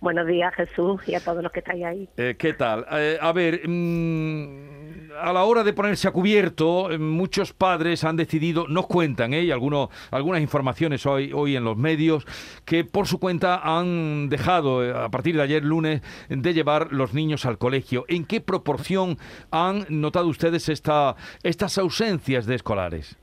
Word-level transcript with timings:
Buenos 0.00 0.28
días, 0.28 0.54
Jesús, 0.54 1.00
y 1.08 1.14
a 1.14 1.20
todos 1.20 1.42
los 1.42 1.50
que 1.50 1.58
estáis 1.58 1.84
ahí. 1.84 2.08
Eh, 2.16 2.36
¿Qué 2.38 2.52
tal? 2.52 2.86
Eh, 2.92 3.18
a 3.20 3.32
ver, 3.32 3.68
mm, 3.68 5.10
a 5.20 5.32
la 5.32 5.44
hora 5.44 5.64
de 5.64 5.72
ponerse 5.72 6.06
a 6.06 6.12
cubierto, 6.12 6.92
eh, 6.92 6.98
muchos 6.98 7.52
padres 7.52 8.04
han 8.04 8.16
decidido, 8.16 8.68
nos 8.68 8.86
cuentan, 8.86 9.34
¿eh? 9.34 9.42
y 9.42 9.50
algunas 9.50 10.40
informaciones 10.40 11.04
hoy, 11.04 11.32
hoy 11.32 11.56
en 11.56 11.64
los 11.64 11.76
medios, 11.76 12.26
que 12.64 12.84
por 12.84 13.08
su 13.08 13.18
cuenta 13.18 13.60
han 13.64 14.28
dejado, 14.28 14.96
a 14.96 15.08
partir 15.10 15.36
de 15.36 15.42
ayer 15.42 15.64
lunes, 15.64 16.02
de 16.28 16.54
llevar 16.54 16.92
los 16.92 17.12
niños 17.12 17.44
al 17.44 17.58
colegio. 17.58 18.04
¿En 18.06 18.24
qué 18.24 18.40
proporción 18.40 19.18
han 19.50 19.84
notado 19.88 20.28
ustedes 20.28 20.68
esta, 20.68 21.16
estas 21.42 21.76
ausencias 21.76 22.46
de 22.46 22.54
escolares? 22.54 23.18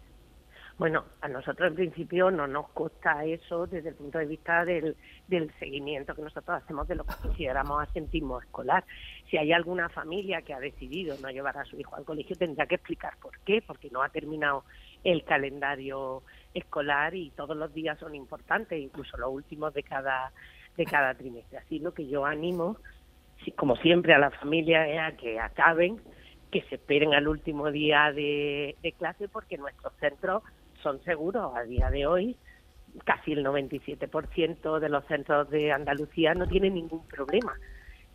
Bueno, 0.78 1.06
a 1.22 1.30
nosotros 1.30 1.70
en 1.70 1.76
principio 1.76 2.32
no 2.32 2.48
nos 2.48 2.68
consta 2.70 3.24
eso 3.24 3.66
desde 3.66 3.90
el 3.90 3.96
punto 3.96 4.18
de 4.18 4.26
vista 4.26 4.66
del, 4.66 4.98
del 5.26 5.50
seguimiento 5.58 6.14
que 6.14 6.22
nosotros 6.22 6.62
hacemos 6.62 6.86
de 6.90 6.96
lo 6.96 7.06
que 7.06 7.14
consideramos 7.22 7.88
asentismo 7.88 8.42
escolar. 8.42 8.84
Si 9.30 9.38
hay 9.38 9.54
alguna 9.54 9.88
familia 9.88 10.42
que 10.42 10.54
ha 10.54 10.60
decidido 10.60 11.16
no 11.22 11.30
llevar 11.30 11.58
a 11.58 11.64
su 11.64 11.80
hijo 11.80 11.96
al 11.96 12.04
colegio, 12.04 12.36
tendrá 12.36 12.66
que 12.66 12.76
explicar 12.76 13.14
por 13.22 13.40
qué, 13.46 13.64
porque 13.66 13.90
no 13.90 14.04
ha 14.04 14.10
terminado 14.10 14.66
el 15.06 15.24
calendario 15.24 16.24
escolar 16.54 17.16
y 17.16 17.30
todos 17.32 17.56
los 17.56 17.74
días 17.74 17.98
son 17.98 18.14
importantes, 18.14 18.78
incluso 18.78 19.16
los 19.16 19.32
últimos 19.32 19.74
de 19.74 19.84
cada, 19.84 20.34
de 20.76 20.84
cada 20.84 21.14
trimestre. 21.14 21.58
Así 21.58 21.80
lo 21.80 21.94
que 21.94 22.06
yo 22.08 22.26
animo, 22.26 22.76
como 23.56 23.78
siempre, 23.78 24.14
a 24.14 24.20
la 24.20 24.32
familia 24.32 24.90
es 24.90 25.00
a 25.00 25.16
que 25.16 25.40
acaben, 25.40 26.02
que 26.52 26.64
se 26.64 26.76
esperen 26.76 27.14
al 27.14 27.30
último 27.30 27.72
día 27.72 28.12
de, 28.12 28.76
de 28.84 28.92
clase, 28.92 29.30
porque 29.30 29.58
nuestros 29.58 29.94
centros 30.02 30.44
son 30.86 31.02
seguros 31.04 31.52
a 31.56 31.64
día 31.64 31.90
de 31.90 32.06
hoy. 32.06 32.38
Casi 33.06 33.34
el 33.34 33.44
97% 33.44 34.80
de 34.80 34.90
los 34.90 35.04
centros 35.08 35.50
de 35.50 35.72
Andalucía 35.72 36.36
no 36.36 36.48
tienen 36.48 36.76
ningún 36.76 37.06
problema 37.08 37.54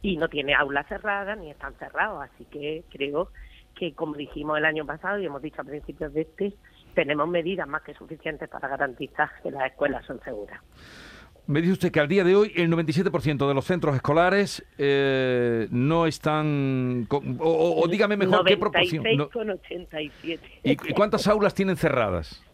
y 0.03 0.17
no 0.17 0.29
tiene 0.29 0.55
aulas 0.55 0.87
cerradas 0.89 1.37
ni 1.37 1.51
están 1.51 1.75
cerrados. 1.75 2.23
Así 2.23 2.45
que 2.45 2.85
creo 2.91 3.29
que, 3.75 3.93
como 3.93 4.15
dijimos 4.15 4.57
el 4.57 4.65
año 4.65 4.87
pasado 4.87 5.19
y 5.19 5.27
hemos 5.27 5.43
dicho 5.43 5.61
a 5.61 5.65
principios 5.65 6.15
de 6.15 6.21
este, 6.23 6.55
tenemos 6.95 7.29
medidas 7.29 7.67
más 7.67 7.83
que 7.83 7.93
suficientes 7.95 8.49
para 8.49 8.69
garantizar 8.69 9.29
que 9.43 9.51
las 9.51 9.67
escuelas 9.73 10.07
son 10.07 10.21
seguras. 10.23 10.61
Me 11.49 11.61
dice 11.61 11.73
usted 11.73 11.91
que 11.91 11.99
al 11.99 12.07
día 12.07 12.23
de 12.23 12.37
hoy 12.37 12.53
el 12.55 12.71
97% 12.71 13.49
de 13.49 13.55
los 13.55 13.65
centros 13.65 13.97
escolares 13.97 14.65
eh, 14.79 15.67
no 15.73 16.07
están... 16.07 17.07
con- 17.09 17.37
o, 17.41 17.85
dígame 17.89 18.17
mejor 18.17 18.45
qué 18.47 18.57
proporción. 18.57 19.03
no- 19.17 19.29
96,87. 19.31 20.39
¿Y, 20.63 20.71
y 20.73 20.77
cuántas 20.95 21.27
aulas 21.27 21.53
tienen 21.55 21.77
cerradas? 21.77 22.45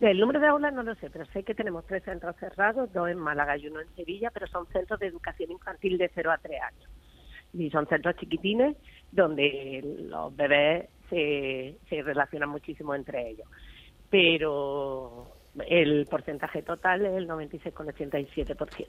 El 0.00 0.20
número 0.20 0.40
de 0.40 0.46
aulas 0.48 0.74
no 0.74 0.82
lo 0.82 0.94
sé, 0.96 1.08
pero 1.10 1.24
sé 1.26 1.42
que 1.42 1.54
tenemos 1.54 1.86
tres 1.86 2.04
centros 2.04 2.36
cerrados, 2.36 2.92
dos 2.92 3.08
en 3.08 3.18
Málaga 3.18 3.56
y 3.56 3.66
uno 3.66 3.80
en 3.80 3.88
Sevilla, 3.96 4.30
pero 4.30 4.46
son 4.46 4.66
centros 4.66 5.00
de 5.00 5.06
educación 5.06 5.50
infantil 5.50 5.96
de 5.96 6.10
0 6.14 6.32
a 6.32 6.38
3 6.38 6.60
años. 6.60 6.90
Y 7.54 7.70
son 7.70 7.86
centros 7.86 8.16
chiquitines 8.16 8.76
donde 9.10 9.80
los 10.10 10.36
bebés 10.36 10.90
se, 11.08 11.78
se 11.88 12.02
relacionan 12.02 12.50
muchísimo 12.50 12.94
entre 12.94 13.30
ellos. 13.30 13.48
Pero 14.10 15.28
el 15.66 16.06
porcentaje 16.10 16.62
total 16.62 17.06
es 17.06 17.14
el 17.14 17.26
96,87%. 17.26 18.86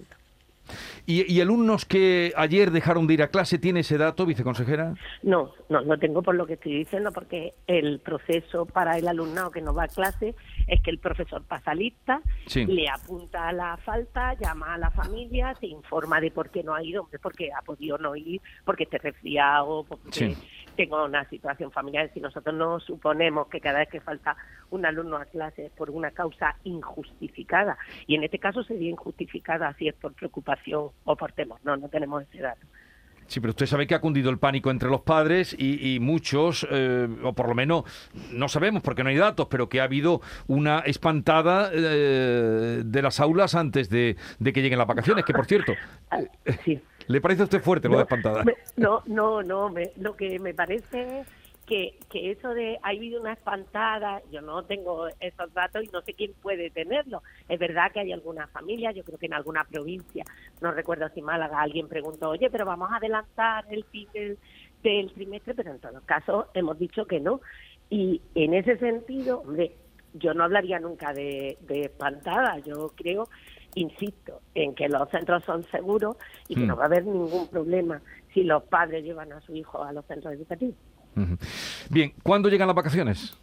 ¿Y, 1.05 1.33
y 1.33 1.39
alumnos 1.39 1.85
que 1.85 2.33
ayer 2.35 2.71
dejaron 2.71 3.07
de 3.07 3.13
ir 3.13 3.23
a 3.23 3.29
clase, 3.29 3.57
tiene 3.57 3.79
ese 3.79 3.97
dato, 3.97 4.25
viceconsejera? 4.25 4.93
No, 5.23 5.53
no, 5.69 5.81
no 5.81 5.97
tengo 5.97 6.21
por 6.21 6.35
lo 6.35 6.45
que 6.45 6.53
estoy 6.53 6.79
diciendo, 6.79 7.13
porque 7.13 7.53
el 7.67 7.99
proceso 7.99 8.65
para 8.65 8.97
el 8.97 9.07
alumnado 9.07 9.51
que 9.51 9.61
no 9.61 9.73
va 9.73 9.83
a 9.83 9.87
clase 9.87 10.35
es 10.67 10.81
que 10.81 10.91
el 10.91 10.99
profesor 10.99 11.43
pasa 11.45 11.73
lista, 11.73 12.21
Sí. 12.45 12.65
le 12.65 12.89
apunta 12.89 13.47
a 13.47 13.53
la 13.53 13.77
falta, 13.77 14.33
llama 14.35 14.73
a 14.73 14.77
la 14.77 14.91
familia, 14.91 15.55
se 15.59 15.67
informa 15.67 16.19
de 16.19 16.31
por 16.31 16.49
qué 16.49 16.63
no 16.63 16.75
ha 16.75 16.83
ido, 16.83 17.07
porque 17.21 17.49
ha 17.51 17.61
podido 17.61 17.97
no 17.97 18.15
ir, 18.15 18.41
porque 18.65 18.83
esté 18.83 18.97
resfriado, 18.97 19.85
porque 19.87 20.11
Sí. 20.11 20.37
tengo 20.75 21.03
una 21.05 21.27
situación 21.29 21.71
familiar. 21.71 22.11
Si 22.13 22.19
nosotros 22.19 22.53
no 22.55 22.79
suponemos 22.79 23.47
que 23.47 23.59
cada 23.61 23.79
vez 23.79 23.89
que 23.89 24.01
falta 24.01 24.35
un 24.69 24.85
alumno 24.85 25.17
a 25.17 25.25
clase 25.25 25.65
es 25.67 25.71
por 25.71 25.89
una 25.89 26.11
causa 26.11 26.55
injustificada, 26.63 27.77
y 28.05 28.15
en 28.15 28.23
este 28.23 28.39
caso 28.39 28.63
sería 28.63 28.89
injustificada 28.89 29.73
si 29.73 29.87
es 29.87 29.95
por 29.95 30.13
preocupación 30.13 30.89
o 31.05 31.15
por 31.15 31.31
temor, 31.31 31.59
no, 31.63 31.77
no 31.77 31.89
tenemos 31.89 32.23
ese 32.23 32.39
dato. 32.39 32.65
Sí, 33.27 33.39
pero 33.41 33.51
usted 33.51 33.65
sabe 33.65 33.87
que 33.87 33.93
ha 33.95 33.99
cundido 34.01 34.29
el 34.29 34.39
pánico 34.39 34.71
entre 34.71 34.89
los 34.89 35.01
padres 35.01 35.55
y, 35.57 35.95
y 35.95 35.99
muchos, 35.99 36.65
eh, 36.71 37.07
o 37.23 37.33
por 37.33 37.47
lo 37.49 37.55
menos 37.55 37.83
no 38.31 38.47
sabemos 38.47 38.81
porque 38.81 39.03
no 39.03 39.09
hay 39.09 39.17
datos, 39.17 39.47
pero 39.49 39.67
que 39.69 39.81
ha 39.81 39.83
habido 39.83 40.21
una 40.47 40.79
espantada 40.79 41.69
eh, 41.73 42.81
de 42.85 43.01
las 43.01 43.19
aulas 43.19 43.53
antes 43.55 43.89
de, 43.89 44.15
de 44.39 44.53
que 44.53 44.61
lleguen 44.61 44.79
las 44.79 44.87
vacaciones, 44.87 45.25
que 45.25 45.33
por 45.33 45.45
cierto, 45.45 45.73
Ah, 46.09 46.19
Sí. 46.63 46.79
¿le 47.07 47.21
parece 47.21 47.41
a 47.41 47.45
usted 47.45 47.61
fuerte 47.61 47.87
lo 47.89 47.97
de 47.97 48.03
espantada? 48.03 48.43
Me- 48.43 48.55
no, 48.77 49.01
no, 49.07 49.41
no. 49.43 49.69
me- 49.69 49.91
lo 49.97 50.15
que 50.15 50.39
me 50.39 50.53
parece 50.53 51.23
que, 51.67 51.99
que 52.09 52.31
eso 52.31 52.53
de 52.53 52.79
ha 52.81 52.89
habido 52.89 53.19
una 53.21 53.33
espantada, 53.33 54.21
yo 54.31 54.41
no 54.41 54.63
tengo 54.63 55.07
esos 55.19 55.53
datos 55.53 55.83
y 55.83 55.87
no 55.89 56.01
sé 56.01 56.13
quién 56.13 56.33
puede 56.41 56.69
tenerlo. 56.71 57.21
Es 57.49 57.59
verdad 57.59 57.91
que 57.91 57.99
hay 57.99 58.13
algunas 58.13 58.49
familias, 58.51 58.95
yo 58.95 59.03
creo 59.03 59.19
que 59.19 59.25
en 59.25 59.33
alguna 59.33 59.65
provincia, 59.65 60.23
no 60.61 60.71
recuerdo 60.71 61.09
si 61.09 61.21
Málaga, 61.21 61.61
alguien 61.61 61.89
preguntó, 61.89 62.29
oye, 62.29 62.49
pero 62.49 62.65
vamos 62.65 62.89
a 62.91 62.95
adelantar 62.95 63.65
el 63.69 63.83
fin 63.85 64.07
del, 64.13 64.39
del 64.81 65.11
trimestre, 65.11 65.53
pero 65.55 65.71
en 65.71 65.79
todos 65.79 66.01
casos 66.03 66.45
hemos 66.53 66.79
dicho 66.79 67.05
que 67.05 67.19
no. 67.19 67.41
Y 67.89 68.21
en 68.33 68.53
ese 68.53 68.77
sentido, 68.77 69.41
hombre, 69.41 69.75
yo 70.13 70.33
no 70.33 70.45
hablaría 70.45 70.79
nunca 70.79 71.13
de, 71.13 71.57
de 71.61 71.81
espantada, 71.81 72.59
yo 72.59 72.93
creo, 72.95 73.27
insisto, 73.75 74.41
en 74.55 74.73
que 74.73 74.87
los 74.87 75.09
centros 75.09 75.43
son 75.43 75.65
seguros 75.65 76.15
y 76.47 76.55
que 76.55 76.61
Hmm. 76.63 76.67
no 76.67 76.77
va 76.77 76.83
a 76.83 76.87
haber 76.87 77.05
ningún 77.05 77.49
problema 77.49 78.01
si 78.33 78.43
los 78.43 78.63
padres 78.63 79.03
llevan 79.03 79.33
a 79.33 79.41
su 79.41 79.53
hijo 79.53 79.83
a 79.83 79.91
los 79.91 80.05
centros 80.05 80.33
educativos. 80.33 80.77
Bien, 81.89 82.13
¿cuándo 82.23 82.49
llegan 82.49 82.67
las 82.67 82.75
vacaciones? 82.75 83.37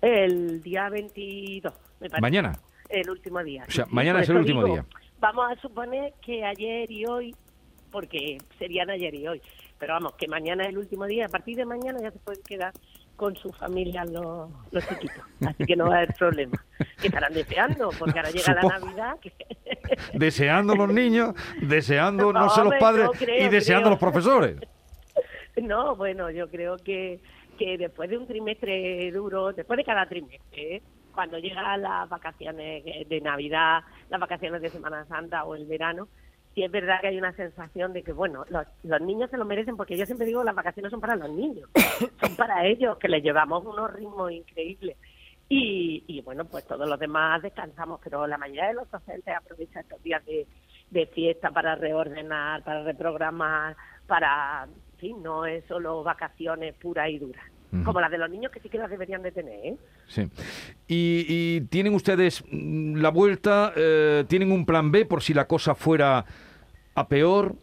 El 0.00 0.62
día 0.62 0.88
22, 0.88 1.72
me 2.00 2.08
parece. 2.10 2.20
Mañana. 2.20 2.52
El 2.88 3.08
último 3.08 3.42
día. 3.42 3.64
O 3.66 3.70
sea, 3.70 3.86
mañana 3.88 4.20
es 4.20 4.28
el 4.28 4.36
último 4.36 4.62
digo, 4.64 4.74
día. 4.74 4.84
Vamos 5.20 5.50
a 5.50 5.60
suponer 5.60 6.12
que 6.20 6.44
ayer 6.44 6.90
y 6.90 7.06
hoy, 7.06 7.34
porque 7.90 8.38
serían 8.58 8.90
ayer 8.90 9.14
y 9.14 9.26
hoy, 9.28 9.40
pero 9.78 9.94
vamos, 9.94 10.14
que 10.14 10.26
mañana 10.28 10.64
es 10.64 10.70
el 10.70 10.78
último 10.78 11.06
día. 11.06 11.26
A 11.26 11.28
partir 11.28 11.56
de 11.56 11.64
mañana 11.64 12.00
ya 12.02 12.10
se 12.10 12.18
pueden 12.18 12.42
quedar 12.42 12.72
con 13.16 13.36
su 13.36 13.50
familia 13.52 14.04
los, 14.04 14.50
los 14.72 14.88
chiquitos. 14.88 15.22
Así 15.46 15.64
que 15.64 15.76
no 15.76 15.86
va 15.88 15.94
a 15.94 15.96
haber 15.98 16.14
problema. 16.14 16.64
Que 17.00 17.06
estarán 17.06 17.32
deseando, 17.32 17.90
porque 17.98 18.18
ahora 18.18 18.30
llega 18.30 18.54
la. 18.54 18.62
Navidad. 18.62 19.18
que- 19.20 19.32
Deseando 20.14 20.74
los 20.74 20.92
niños, 20.92 21.34
deseando 21.60 22.32
no 22.32 22.40
No, 22.40 22.50
sé 22.50 22.64
los 22.64 22.74
padres 22.80 23.08
creo, 23.18 23.46
y 23.46 23.48
deseando 23.48 23.84
creo. 23.84 23.90
los 23.90 23.98
profesores. 24.00 24.56
No, 25.68 25.94
bueno, 25.96 26.30
yo 26.30 26.48
creo 26.48 26.76
que, 26.76 27.20
que 27.58 27.78
después 27.78 28.10
de 28.10 28.18
un 28.18 28.26
trimestre 28.26 29.10
duro, 29.12 29.52
después 29.52 29.76
de 29.76 29.84
cada 29.84 30.06
trimestre, 30.06 30.76
¿eh? 30.76 30.82
cuando 31.14 31.38
llegan 31.38 31.82
las 31.82 32.08
vacaciones 32.08 32.84
de 33.08 33.20
Navidad, 33.20 33.82
las 34.10 34.20
vacaciones 34.20 34.60
de 34.62 34.70
Semana 34.70 35.04
Santa 35.06 35.44
o 35.44 35.54
el 35.54 35.66
verano, 35.66 36.08
sí 36.54 36.62
es 36.64 36.70
verdad 36.70 37.00
que 37.00 37.08
hay 37.08 37.18
una 37.18 37.32
sensación 37.32 37.92
de 37.92 38.02
que, 38.02 38.12
bueno, 38.12 38.44
los, 38.48 38.66
los 38.82 39.00
niños 39.00 39.30
se 39.30 39.36
lo 39.36 39.44
merecen 39.44 39.76
porque 39.76 39.96
yo 39.96 40.06
siempre 40.06 40.26
digo 40.26 40.42
las 40.42 40.54
vacaciones 40.54 40.90
son 40.90 41.00
para 41.00 41.16
los 41.16 41.30
niños, 41.30 41.68
son 42.20 42.36
para 42.36 42.66
ellos, 42.66 42.98
que 42.98 43.08
les 43.08 43.22
llevamos 43.22 43.64
unos 43.64 43.92
ritmos 43.92 44.32
increíbles. 44.32 44.96
Y, 45.48 46.02
y 46.06 46.22
bueno, 46.22 46.46
pues 46.46 46.66
todos 46.66 46.88
los 46.88 46.98
demás 46.98 47.42
descansamos, 47.42 48.00
pero 48.02 48.26
la 48.26 48.38
mayoría 48.38 48.68
de 48.68 48.74
los 48.74 48.90
docentes 48.90 49.36
aprovechan 49.36 49.82
estos 49.82 50.02
días 50.02 50.24
de, 50.24 50.46
de 50.90 51.06
fiesta 51.06 51.50
para 51.50 51.74
reordenar, 51.74 52.62
para 52.64 52.82
reprogramar, 52.84 53.76
para, 54.06 54.66
fin, 55.02 55.22
no 55.22 55.44
es 55.44 55.64
solo 55.66 56.02
vacaciones 56.04 56.74
puras 56.76 57.10
y 57.10 57.18
duras, 57.18 57.44
como 57.84 58.00
las 58.00 58.10
de 58.10 58.18
los 58.18 58.30
niños 58.30 58.52
que 58.52 58.60
sí 58.60 58.68
que 58.68 58.78
las 58.78 58.88
deberían 58.88 59.22
de 59.22 59.32
tener, 59.32 59.66
¿eh? 59.66 59.76
Sí. 60.06 60.22
Y, 60.86 61.26
y 61.28 61.60
tienen 61.62 61.94
ustedes 61.94 62.44
mm, 62.50 62.96
la 62.96 63.10
vuelta, 63.10 63.72
eh, 63.74 64.24
tienen 64.28 64.52
un 64.52 64.64
plan 64.64 64.92
B 64.92 65.04
por 65.04 65.22
si 65.22 65.34
la 65.34 65.46
cosa 65.46 65.74
fuera 65.74 66.24
a 66.94 67.08
peor 67.08 67.56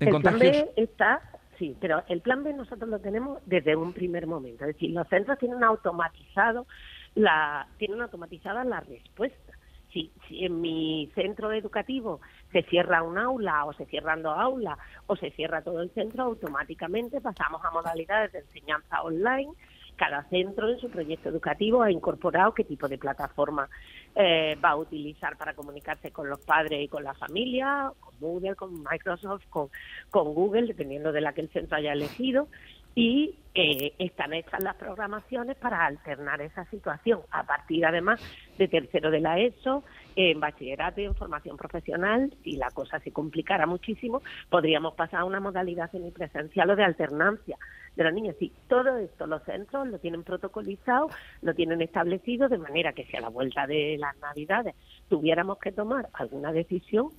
en 0.00 0.14
el 0.14 0.20
plan. 0.20 0.38
B 0.38 0.70
está, 0.76 1.22
sí, 1.58 1.74
pero 1.80 2.02
el 2.08 2.20
plan 2.20 2.44
B 2.44 2.52
nosotros 2.52 2.90
lo 2.90 2.98
tenemos 2.98 3.38
desde 3.46 3.74
un 3.74 3.94
primer 3.94 4.26
momento. 4.26 4.64
Es 4.66 4.74
decir, 4.74 4.90
los 4.90 5.08
centros 5.08 5.38
tienen 5.38 5.64
automatizado 5.64 6.66
la, 7.14 7.66
tienen 7.78 8.00
automatizada 8.00 8.64
la 8.64 8.80
respuesta. 8.80 9.51
Si, 9.92 10.10
si 10.26 10.44
en 10.44 10.60
mi 10.60 11.10
centro 11.14 11.52
educativo 11.52 12.20
se 12.50 12.62
cierra 12.62 13.02
un 13.02 13.18
aula 13.18 13.64
o 13.64 13.72
se 13.74 13.86
cierran 13.86 14.22
dos 14.22 14.36
aulas 14.38 14.78
o 15.06 15.16
se 15.16 15.30
cierra 15.32 15.62
todo 15.62 15.82
el 15.82 15.90
centro, 15.90 16.24
automáticamente 16.24 17.20
pasamos 17.20 17.62
a 17.64 17.70
modalidades 17.70 18.32
de 18.32 18.38
enseñanza 18.40 19.02
online. 19.02 19.52
Cada 19.96 20.24
centro 20.30 20.68
en 20.70 20.78
su 20.78 20.90
proyecto 20.90 21.28
educativo 21.28 21.82
ha 21.82 21.90
incorporado 21.90 22.54
qué 22.54 22.64
tipo 22.64 22.88
de 22.88 22.98
plataforma 22.98 23.68
eh, 24.14 24.56
va 24.62 24.70
a 24.70 24.76
utilizar 24.76 25.36
para 25.36 25.54
comunicarse 25.54 26.10
con 26.10 26.28
los 26.28 26.40
padres 26.40 26.82
y 26.82 26.88
con 26.88 27.04
la 27.04 27.14
familia, 27.14 27.92
con 28.00 28.14
Moodle, 28.18 28.56
con 28.56 28.82
Microsoft, 28.82 29.44
con, 29.50 29.68
con 30.10 30.34
Google, 30.34 30.66
dependiendo 30.66 31.12
de 31.12 31.20
la 31.20 31.34
que 31.34 31.42
el 31.42 31.50
centro 31.50 31.76
haya 31.76 31.92
elegido. 31.92 32.48
Y 32.94 33.36
eh, 33.54 33.92
están 33.98 34.32
hechas 34.32 34.62
las 34.62 34.76
programaciones 34.76 35.56
para 35.56 35.84
alternar 35.84 36.40
esa 36.40 36.64
situación 36.66 37.20
a 37.30 37.44
partir, 37.44 37.84
además, 37.84 38.18
de 38.56 38.66
tercero 38.66 39.10
de 39.10 39.20
la 39.20 39.38
ESO 39.38 39.84
En 40.16 40.40
bachillerato 40.40 41.02
y 41.02 41.04
en 41.04 41.14
formación 41.14 41.58
profesional, 41.58 42.34
si 42.42 42.56
la 42.56 42.70
cosa 42.70 42.98
se 43.00 43.12
complicara 43.12 43.66
muchísimo, 43.66 44.22
podríamos 44.48 44.94
pasar 44.94 45.20
a 45.20 45.24
una 45.24 45.40
modalidad 45.40 45.90
semipresencial 45.90 46.70
o 46.70 46.76
de 46.76 46.84
alternancia 46.84 47.58
de 47.94 48.04
los 48.04 48.14
niños. 48.14 48.36
Sí, 48.38 48.52
todo 48.68 48.96
esto 48.96 49.26
los 49.26 49.42
centros 49.44 49.86
lo 49.86 49.98
tienen 49.98 50.22
protocolizado, 50.22 51.10
lo 51.42 51.54
tienen 51.54 51.82
establecido, 51.82 52.48
de 52.48 52.58
manera 52.58 52.94
que 52.94 53.04
si 53.04 53.16
a 53.16 53.20
la 53.20 53.28
vuelta 53.28 53.66
de 53.66 53.96
las 53.98 54.16
Navidades 54.18 54.74
tuviéramos 55.10 55.58
que 55.58 55.72
tomar 55.72 56.08
alguna 56.14 56.52
decisión, 56.52 57.10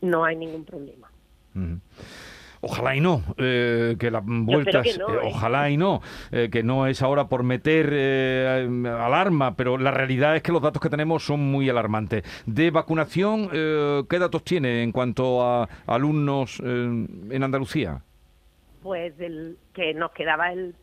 no 0.00 0.24
hay 0.24 0.36
ningún 0.36 0.64
problema. 0.64 1.10
Ojalá 2.64 2.94
y 2.94 3.00
no, 3.00 3.24
eh, 3.38 3.96
que 3.98 4.12
las 4.12 4.22
vueltas, 4.24 4.86
¿eh? 4.86 5.00
ojalá 5.24 5.68
y 5.68 5.76
no, 5.76 6.00
eh, 6.30 6.48
que 6.48 6.62
no 6.62 6.86
es 6.86 7.02
ahora 7.02 7.26
por 7.26 7.42
meter 7.42 7.88
alarma, 8.86 9.56
pero 9.56 9.78
la 9.78 9.90
realidad 9.90 10.36
es 10.36 10.44
que 10.44 10.52
los 10.52 10.62
datos 10.62 10.80
que 10.80 10.88
tenemos 10.88 11.24
son 11.24 11.40
muy 11.40 11.68
alarmantes. 11.68 12.22
De 12.46 12.70
vacunación, 12.70 13.48
¿qué 13.50 14.18
datos 14.20 14.44
tiene 14.44 14.84
en 14.84 14.92
cuanto 14.92 15.44
a 15.44 15.68
alumnos 15.86 16.60
en 16.60 17.42
Andalucía? 17.42 18.00
Pues 18.80 19.18
el, 19.18 19.58
que 19.74 19.92
nos 19.94 20.12
quedaba 20.12 20.52
el, 20.52 20.76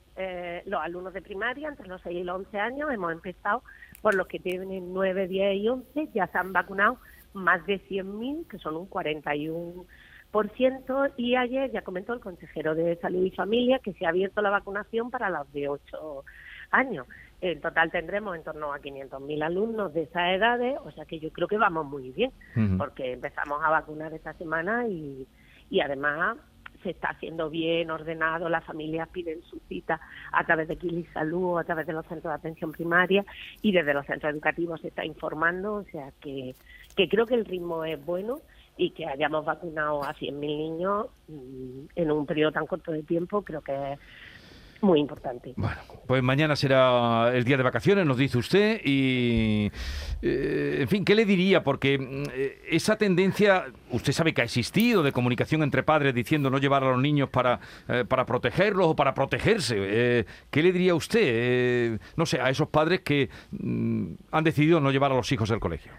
los 0.66 0.81
alumnos 0.81 1.14
de 1.14 1.22
primaria 1.22 1.70
entre 1.70 1.88
los 1.88 2.02
6 2.02 2.14
y 2.14 2.24
los 2.24 2.40
11 2.40 2.60
años, 2.60 2.92
hemos 2.92 3.14
empezado 3.14 3.64
por 4.02 4.16
los 4.16 4.28
que 4.28 4.40
tienen 4.40 4.94
9, 4.94 5.30
10 5.30 5.56
y 5.56 5.70
11, 5.70 6.10
ya 6.14 6.28
se 6.28 6.38
han 6.38 6.52
vacunado 6.52 6.98
más 7.31 7.66
de 7.66 7.80
100.000, 7.88 8.48
que 8.50 8.58
son 8.58 8.76
un 8.76 8.86
41 8.88 9.74
por 9.74 9.86
ciento 9.86 10.09
y 11.18 11.36
ayer 11.36 11.72
ya 11.72 11.81
comentó 11.81 12.14
el 12.14 12.20
consejero 12.20 12.76
de 12.76 12.96
Salud 12.98 13.26
y 13.26 13.31
Familia 13.31 13.80
que 13.80 13.94
se 13.94 14.06
ha 14.06 14.10
abierto 14.10 14.42
la 14.42 14.52
vacunación 14.52 15.10
para 15.10 15.30
los 15.30 15.52
de 15.52 15.68
8 15.68 16.24
años. 16.72 17.08
En 17.42 17.62
total 17.62 17.90
tendremos 17.90 18.36
en 18.36 18.44
torno 18.44 18.74
a 18.74 18.80
500.000 18.80 19.44
alumnos 19.44 19.94
de 19.94 20.04
esas 20.04 20.36
edades, 20.36 20.78
o 20.84 20.92
sea 20.92 21.06
que 21.06 21.20
yo 21.20 21.31
creo 21.31 21.48
que 21.48 21.58
vamos 21.58 21.86
muy 21.86 22.12
bien, 22.12 22.31
porque 22.78 23.14
empezamos 23.14 23.60
a 23.64 23.70
vacunar 23.70 24.14
esta 24.14 24.34
semana 24.34 24.88
y, 24.88 25.26
y 25.70 25.80
además 25.80 26.38
se 26.84 26.92
está 26.92 27.10
haciendo 27.10 27.50
bien, 27.50 27.92
ordenado, 27.92 28.50
las 28.50 28.64
familias 28.64 29.10
piden 29.10 29.42
su 29.44 29.60
cita 29.68 30.00
a 30.31 30.44
través 30.46 30.68
de 30.68 30.78
Kili 30.78 31.06
Salud, 31.14 31.58
a 31.58 31.64
través 31.64 31.88
de 31.88 31.94
los 31.94 32.06
centros 32.06 32.31
de 32.31 32.36
atención 32.36 32.72
primaria 32.72 33.26
y 33.62 33.72
desde 33.72 33.94
los 33.94 34.06
centros 34.06 34.31
educativos 34.31 34.81
se 34.81 34.90
está 34.90 35.06
informando, 35.06 35.76
o 35.76 35.84
sea 35.86 36.12
que, 36.22 36.56
que 36.96 37.10
creo 37.10 37.26
que 37.26 37.36
el 37.36 37.46
ritmo 37.46 37.84
es 37.84 38.04
bueno 38.06 38.40
y 38.80 38.92
que 38.92 39.06
hayamos 39.06 39.44
vacunado 39.44 40.04
a 40.06 40.16
100.000 40.16 40.40
niños 40.40 41.08
mm, 41.28 41.88
en 41.96 42.12
un 42.12 42.26
periodo 42.26 42.54
tan 42.54 42.66
corto 42.66 42.94
de 42.94 43.04
tiempo, 43.04 43.42
creo 43.42 43.62
que 43.62 43.74
es 43.94 44.00
muy 44.81 45.02
importante. 45.02 45.54
Bueno, 45.58 45.81
pues 46.08 46.24
mañana 46.24 46.56
será 46.56 47.30
el 47.36 47.44
día 47.44 47.58
de 47.58 47.64
vacaciones, 47.64 48.06
nos 48.06 48.16
dice 48.16 48.38
usted, 48.38 48.80
y 48.86 49.70
eh, 50.22 50.78
en 50.80 50.88
fin, 50.88 51.04
¿qué 51.04 51.14
le 51.14 51.26
diría? 51.26 51.62
Porque 51.62 52.00
mm, 52.00 52.24
eh, 52.34 52.62
esa 52.72 52.98
tendencia, 52.98 53.66
usted 53.92 54.14
sabe 54.14 54.34
que 54.34 54.44
ha 54.44 54.46
existido 54.46 55.04
de 55.04 55.12
comunicación 55.12 55.62
entre 55.62 55.84
padres 55.84 56.16
diciendo 56.16 56.50
no 56.50 56.58
llevar 56.58 56.86
a 56.86 56.92
los 56.92 57.02
niños 57.02 57.28
para, 57.28 57.60
eh, 57.90 58.06
para 58.08 58.26
protegerlos 58.26 58.88
o 58.88 58.96
para 58.96 59.14
protegerse. 59.14 60.26
¿Qué 60.50 60.64
le 60.64 60.72
diría 60.72 60.96
usted, 60.96 62.00
no 62.16 62.26
sé, 62.26 62.40
a 62.40 62.50
esos 62.50 62.70
padres 62.70 63.02
que 63.02 63.30
mm, 63.52 64.14
han 64.31 64.44
decidido 64.46 64.80
no 64.80 64.90
llevar 64.90 65.12
a 65.12 65.16
los 65.16 65.30
hijos 65.34 65.52
al 65.52 65.60
colegio? 65.60 65.92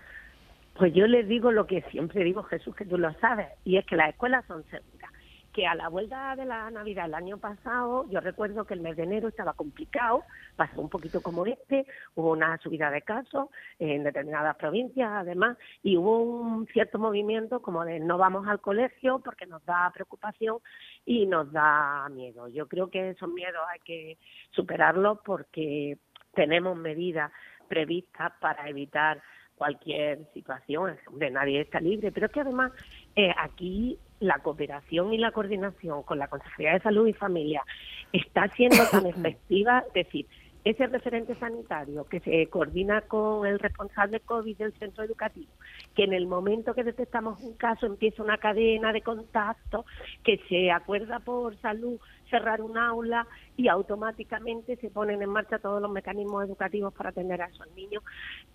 Pues 0.81 0.94
yo 0.94 1.06
les 1.06 1.29
digo 1.29 1.53
lo 1.53 1.67
que 1.67 1.82
siempre 1.91 2.25
digo, 2.25 2.43
Jesús, 2.43 2.75
que 2.75 2.87
tú 2.87 2.97
lo 2.97 3.12
sabes, 3.21 3.49
y 3.65 3.77
es 3.77 3.85
que 3.85 3.97
las 3.97 4.09
escuelas 4.09 4.47
son 4.47 4.65
seguras. 4.71 5.12
Que 5.53 5.67
a 5.67 5.75
la 5.75 5.91
vuelta 5.91 6.35
de 6.37 6.47
la 6.47 6.71
Navidad 6.71 7.05
el 7.05 7.12
año 7.12 7.37
pasado, 7.37 8.09
yo 8.09 8.19
recuerdo 8.21 8.65
que 8.65 8.73
el 8.73 8.81
mes 8.81 8.97
de 8.97 9.03
enero 9.03 9.29
estaba 9.29 9.53
complicado, 9.53 10.25
pasó 10.56 10.81
un 10.81 10.88
poquito 10.88 11.21
como 11.21 11.44
este, 11.44 11.85
hubo 12.15 12.31
una 12.31 12.56
subida 12.62 12.91
de 12.91 13.03
casos 13.03 13.50
en 13.79 14.05
determinadas 14.05 14.56
provincias 14.56 15.11
además, 15.12 15.59
y 15.82 15.99
hubo 15.99 16.23
un 16.23 16.67
cierto 16.69 16.99
movimiento 16.99 17.61
como 17.61 17.85
de 17.85 18.00
no 18.00 18.17
vamos 18.17 18.49
al 18.49 18.62
colegio 18.62 19.19
porque 19.23 19.44
nos 19.44 19.62
da 19.67 19.91
preocupación 19.93 20.61
y 21.05 21.27
nos 21.27 21.53
da 21.53 22.09
miedo. 22.09 22.49
Yo 22.49 22.69
creo 22.69 22.88
que 22.88 23.11
esos 23.11 23.29
miedos 23.29 23.61
hay 23.71 23.81
que 23.81 24.19
superarlos 24.53 25.19
porque 25.27 25.99
tenemos 26.32 26.75
medidas 26.79 27.31
previstas 27.69 28.32
para 28.41 28.67
evitar 28.67 29.21
cualquier 29.61 30.21
situación, 30.33 30.97
de 31.12 31.31
nadie 31.31 31.61
está 31.61 31.81
libre, 31.81 32.11
pero 32.11 32.25
es 32.25 32.33
que 32.33 32.41
además 32.41 32.73
eh, 33.15 33.31
aquí 33.37 33.99
la 34.19 34.39
cooperación 34.39 35.12
y 35.12 35.19
la 35.19 35.33
coordinación 35.33 36.03
con 36.03 36.19
la 36.19 36.29
Consejería 36.29 36.73
de 36.73 36.81
Salud 36.81 37.07
y 37.07 37.12
Familia 37.12 37.62
está 38.11 38.49
siendo 38.49 38.83
tan 38.91 39.05
efectiva, 39.15 39.85
es 39.89 40.07
decir, 40.07 40.27
ese 40.65 40.87
referente 40.87 41.35
sanitario 41.37 42.05
que 42.05 42.21
se 42.21 42.47
coordina 42.49 43.03
con 43.03 43.47
el 43.47 43.59
responsable 43.59 44.21
COVID 44.21 44.57
del 44.59 44.73
centro 44.75 45.05
educativo, 45.05 45.53
que 45.95 46.05
en 46.05 46.12
el 46.12 46.27
momento 46.27 46.75
que 46.75 46.85
detectamos 46.85 47.41
un 47.41 47.55
caso 47.55 47.87
empieza 47.87 48.23
una 48.23 48.39
cadena 48.39 48.93
de 48.93 49.01
contacto, 49.01 49.87
que 50.23 50.39
se 50.49 50.71
acuerda 50.71 51.21
por 51.21 51.59
salud 51.61 51.99
cerrar 52.29 52.61
un 52.61 52.79
aula 52.79 53.27
y 53.57 53.69
automáticamente 53.69 54.77
se 54.77 54.91
ponen 54.91 55.23
en 55.23 55.31
marcha 55.31 55.59
todos 55.59 55.81
los 55.81 55.91
mecanismos 55.91 56.45
educativos 56.45 56.93
para 56.95 57.11
atender 57.11 57.43
a 57.43 57.47
esos 57.47 57.71
niños. 57.75 58.03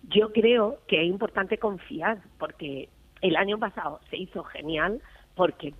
Yo 0.04 0.32
creo 0.32 0.78
que 0.86 1.02
es 1.02 1.08
importante 1.08 1.58
confiar 1.58 2.22
porque 2.38 2.88
el 3.20 3.36
año 3.36 3.58
pasado 3.58 4.00
se 4.10 4.16
hizo 4.16 4.44
genial 4.44 5.00
porque 5.34 5.74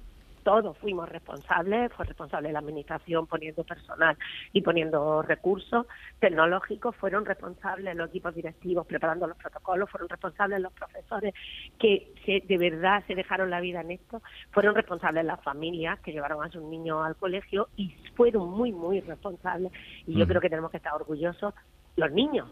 todos 0.47 0.79
fuimos 0.79 1.09
responsables, 1.09 1.93
fue 1.93 2.05
responsable 2.05 2.53
la 2.53 2.61
administración 2.61 3.27
poniendo 3.27 3.65
personal 3.65 4.17
y 4.53 4.63
poniendo 4.63 5.21
recursos 5.23 5.87
tecnológicos, 6.21 6.95
fueron 6.95 7.25
responsables 7.25 7.97
los 7.97 8.11
equipos 8.11 8.33
directivos 8.33 8.87
preparando 8.87 9.27
los 9.27 9.37
protocolos, 9.37 9.91
fueron 9.91 10.09
responsables 10.09 10.61
los 10.61 10.73
profesores 10.73 11.35
que 11.81 12.15
de 12.47 12.59
verdad 12.59 13.03
se 13.09 13.17
dejaron 13.17 13.51
la 13.51 13.61
vida 13.61 13.81
en 13.81 13.91
esto, 13.91 14.23
fueron 14.53 14.77
responsables 14.77 15.25
las 15.25 15.43
familias 15.43 15.99
que 15.99 16.13
llevaron 16.13 16.45
a 16.45 16.49
sus 16.49 16.63
niños 16.63 17.05
al 17.05 17.17
colegio 17.17 17.67
y 17.75 17.97
fueron 18.15 18.49
muy, 18.49 18.71
muy 18.71 19.01
responsables. 19.01 19.73
Y 20.07 20.17
yo 20.17 20.29
creo 20.29 20.41
que 20.41 20.49
tenemos 20.49 20.71
que 20.71 20.77
estar 20.77 20.95
orgullosos 20.95 21.55
los 21.97 22.13
niños 22.13 22.49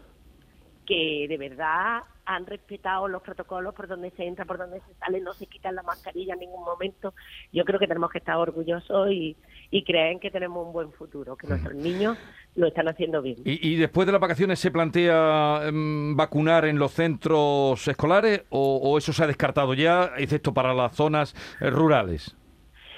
que 0.85 1.27
de 1.29 1.37
verdad 1.37 2.01
han 2.25 2.45
respetado 2.45 3.07
los 3.07 3.21
protocolos 3.21 3.73
por 3.73 3.87
donde 3.87 4.11
se 4.11 4.25
entra, 4.25 4.45
por 4.45 4.57
donde 4.57 4.79
se 4.81 4.93
sale, 4.95 5.21
no 5.21 5.33
se 5.33 5.47
quitan 5.47 5.75
la 5.75 5.83
mascarilla 5.83 6.33
en 6.33 6.39
ningún 6.39 6.63
momento. 6.63 7.13
Yo 7.51 7.65
creo 7.65 7.79
que 7.79 7.87
tenemos 7.87 8.11
que 8.11 8.17
estar 8.17 8.37
orgullosos 8.37 9.11
y, 9.11 9.35
y 9.71 9.83
creen 9.83 10.19
que 10.19 10.31
tenemos 10.31 10.65
un 10.65 10.73
buen 10.73 10.91
futuro, 10.91 11.35
que 11.35 11.47
nuestros 11.47 11.75
niños 11.75 12.17
lo 12.55 12.67
están 12.67 12.87
haciendo 12.87 13.21
bien. 13.21 13.37
¿Y, 13.43 13.75
después 13.75 14.05
de 14.05 14.11
las 14.11 14.21
vacaciones 14.21 14.59
se 14.59 14.71
plantea 14.71 15.61
em, 15.67 16.15
vacunar 16.15 16.65
en 16.65 16.79
los 16.79 16.91
centros 16.91 17.87
escolares 17.87 18.43
o, 18.49 18.97
eso 18.97 19.13
se 19.13 19.23
ha 19.23 19.27
descartado 19.27 19.73
ya, 19.73 20.11
excepto 20.17 20.53
para 20.53 20.73
las 20.73 20.95
zonas 20.95 21.35
eh, 21.61 21.69
rurales? 21.69 22.35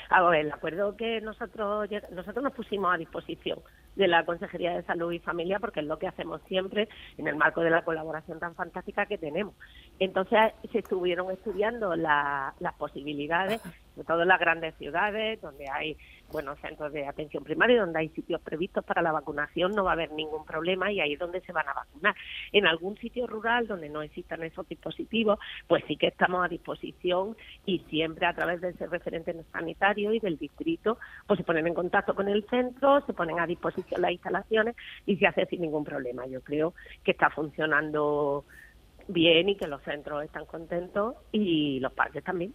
A 0.09 0.21
ver, 0.23 0.45
el 0.45 0.51
acuerdo 0.51 0.95
que 0.95 1.19
nosotros 1.19 1.89
nosotros 2.11 2.43
nos 2.43 2.53
pusimos 2.53 2.93
a 2.93 2.97
disposición 2.97 3.59
de 3.97 4.07
la 4.07 4.25
Consejería 4.25 4.75
de 4.75 4.83
Salud 4.83 5.11
y 5.11 5.19
Familia 5.19 5.59
porque 5.59 5.79
es 5.81 5.85
lo 5.85 5.97
que 5.97 6.07
hacemos 6.07 6.41
siempre 6.47 6.87
en 7.17 7.27
el 7.27 7.35
marco 7.35 7.61
de 7.61 7.71
la 7.71 7.83
colaboración 7.83 8.39
tan 8.39 8.55
fantástica 8.55 9.07
que 9.07 9.17
tenemos. 9.17 9.55
Entonces 9.99 10.39
se 10.71 10.79
estuvieron 10.79 11.31
estudiando 11.31 11.95
las 11.95 12.73
posibilidades, 12.77 13.61
sobre 13.97 14.05
todo 14.05 14.21
en 14.21 14.27
las 14.27 14.39
grandes 14.39 14.75
ciudades, 14.75 15.41
donde 15.41 15.65
hay 15.71 15.97
buenos 16.31 16.59
centros 16.59 16.93
de 16.93 17.07
atención 17.07 17.43
primaria, 17.43 17.81
donde 17.81 17.99
hay 17.99 18.09
sitios 18.09 18.39
previstos 18.41 18.85
para 18.85 19.01
la 19.01 19.11
vacunación, 19.11 19.71
no 19.71 19.83
va 19.83 19.91
a 19.91 19.93
haber 19.93 20.11
ningún 20.11 20.45
problema 20.45 20.91
y 20.91 20.99
ahí 20.99 21.13
es 21.13 21.19
donde 21.19 21.41
se 21.41 21.51
van 21.51 21.67
a 21.67 21.73
vacunar. 21.73 22.15
En 22.51 22.67
algún 22.67 22.95
sitio 22.97 23.25
rural 23.25 23.65
donde 23.65 23.89
no 23.89 24.03
existan 24.03 24.43
esos 24.43 24.67
dispositivos, 24.69 25.39
pues 25.67 25.83
sí 25.87 25.97
que 25.97 26.07
estamos 26.07 26.45
a 26.45 26.47
disposición 26.47 27.35
y 27.65 27.79
siempre 27.89 28.27
a 28.27 28.33
través 28.33 28.61
de 28.61 28.69
ese 28.69 28.85
referente 28.85 29.35
sanitario 29.51 30.13
y 30.13 30.19
del 30.19 30.37
distrito, 30.37 30.99
pues 31.25 31.39
se 31.39 31.43
ponen 31.43 31.65
en 31.65 31.73
contacto 31.73 32.13
con 32.13 32.27
el 32.27 32.45
centro, 32.49 33.03
se 33.07 33.13
ponen 33.13 33.39
a 33.39 33.47
disposición 33.47 33.99
las 33.99 34.11
instalaciones 34.11 34.75
y 35.07 35.17
se 35.17 35.25
hace 35.25 35.47
sin 35.47 35.61
ningún 35.61 35.83
problema. 35.83 36.27
Yo 36.27 36.41
creo 36.41 36.75
que 37.03 37.11
está 37.11 37.31
funcionando 37.31 38.45
bien 39.07 39.49
y 39.49 39.55
que 39.55 39.67
los 39.67 39.81
centros 39.81 40.23
están 40.23 40.45
contentos 40.45 41.15
y 41.31 41.79
los 41.79 41.93
padres 41.93 42.23
también. 42.23 42.53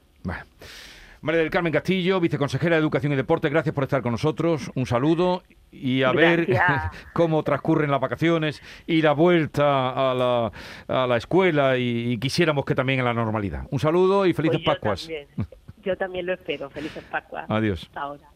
María 1.22 1.40
del 1.40 1.50
Carmen 1.50 1.72
Castillo, 1.72 2.18
viceconsejera 2.18 2.74
de 2.74 2.82
Educación 2.82 3.12
y 3.12 3.16
Deporte, 3.16 3.48
gracias 3.48 3.72
por 3.72 3.84
estar 3.84 4.02
con 4.02 4.10
nosotros. 4.10 4.72
Un 4.74 4.86
saludo 4.86 5.44
y 5.70 6.02
a 6.02 6.10
ver 6.10 6.48
cómo 7.12 7.44
transcurren 7.44 7.92
las 7.92 8.00
vacaciones 8.00 8.60
y 8.88 9.02
la 9.02 9.12
vuelta 9.12 10.10
a 10.10 10.14
la, 10.14 10.52
a 10.88 11.06
la 11.06 11.16
escuela 11.16 11.78
y, 11.78 12.18
quisiéramos 12.18 12.64
que 12.64 12.74
también 12.74 12.98
en 12.98 13.04
la 13.04 13.14
normalidad. 13.14 13.68
Un 13.70 13.78
saludo 13.78 14.26
y 14.26 14.34
felices 14.34 14.60
pues 14.64 14.78
Pascuas. 14.78 15.08
Yo 15.84 15.96
también 15.96 16.26
lo 16.26 16.34
espero. 16.34 16.68
Felices 16.70 17.04
Pascuas. 17.04 17.46
Adiós. 17.48 17.84
Hasta 17.84 18.00
ahora. 18.00 18.31